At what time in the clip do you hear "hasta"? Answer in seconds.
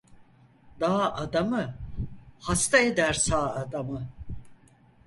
2.39-2.77